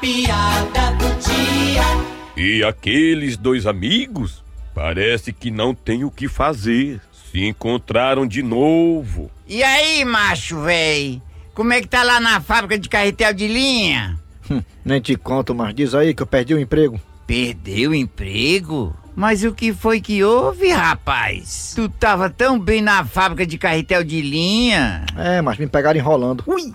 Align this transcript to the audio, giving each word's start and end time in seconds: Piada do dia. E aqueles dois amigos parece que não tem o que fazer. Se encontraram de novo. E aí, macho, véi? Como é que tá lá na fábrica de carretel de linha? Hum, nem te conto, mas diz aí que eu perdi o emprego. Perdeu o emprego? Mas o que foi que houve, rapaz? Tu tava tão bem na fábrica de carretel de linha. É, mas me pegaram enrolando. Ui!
Piada 0.00 0.92
do 0.92 1.08
dia. 1.20 1.82
E 2.36 2.62
aqueles 2.62 3.36
dois 3.36 3.66
amigos 3.66 4.44
parece 4.74 5.32
que 5.32 5.50
não 5.50 5.74
tem 5.74 6.04
o 6.04 6.10
que 6.10 6.28
fazer. 6.28 7.00
Se 7.30 7.44
encontraram 7.44 8.26
de 8.26 8.42
novo. 8.42 9.30
E 9.46 9.62
aí, 9.62 10.04
macho, 10.04 10.60
véi? 10.62 11.20
Como 11.52 11.72
é 11.72 11.80
que 11.80 11.88
tá 11.88 12.02
lá 12.02 12.20
na 12.20 12.40
fábrica 12.40 12.78
de 12.78 12.88
carretel 12.88 13.34
de 13.34 13.48
linha? 13.48 14.18
Hum, 14.50 14.62
nem 14.84 15.00
te 15.00 15.16
conto, 15.16 15.54
mas 15.54 15.74
diz 15.74 15.94
aí 15.94 16.14
que 16.14 16.22
eu 16.22 16.26
perdi 16.26 16.54
o 16.54 16.58
emprego. 16.58 17.00
Perdeu 17.26 17.90
o 17.90 17.94
emprego? 17.94 18.96
Mas 19.14 19.42
o 19.42 19.52
que 19.52 19.72
foi 19.72 20.00
que 20.00 20.22
houve, 20.22 20.70
rapaz? 20.70 21.72
Tu 21.74 21.88
tava 21.88 22.30
tão 22.30 22.58
bem 22.58 22.80
na 22.80 23.04
fábrica 23.04 23.44
de 23.44 23.58
carretel 23.58 24.04
de 24.04 24.22
linha. 24.22 25.04
É, 25.16 25.42
mas 25.42 25.58
me 25.58 25.66
pegaram 25.66 25.98
enrolando. 25.98 26.44
Ui! 26.46 26.72